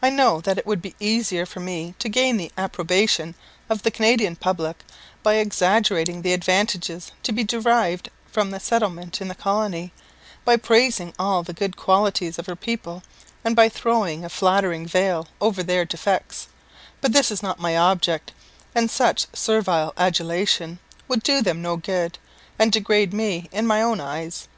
[0.00, 3.34] I know that it would be easier for me to gain the approbation
[3.68, 4.82] of the Canadian public,
[5.22, 9.92] by exaggerating the advantages to be derived from a settlement in the colony,
[10.46, 13.02] by praising all the good qualities of her people,
[13.44, 16.48] and by throwing a flattering veil over their defects;
[17.02, 18.32] but this is not my object,
[18.74, 22.16] and such servile adulation would do them no good,
[22.58, 24.48] and degrade me in my own eyes.